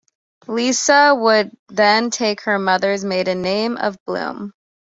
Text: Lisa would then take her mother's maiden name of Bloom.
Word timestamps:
Lisa 0.47 1.13
would 1.13 1.55
then 1.69 2.09
take 2.09 2.41
her 2.41 2.57
mother's 2.57 3.05
maiden 3.05 3.43
name 3.43 3.77
of 3.77 4.03
Bloom. 4.05 4.51